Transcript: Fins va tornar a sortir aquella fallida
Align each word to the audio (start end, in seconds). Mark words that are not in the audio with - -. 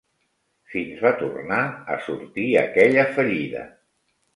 Fins 0.75 1.03
va 1.09 1.11
tornar 1.21 1.61
a 1.85 2.01
sortir 2.09 2.49
aquella 2.67 3.09
fallida 3.17 3.67